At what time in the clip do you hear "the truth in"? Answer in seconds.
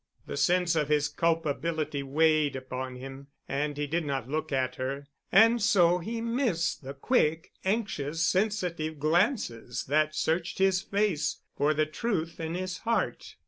11.75-12.55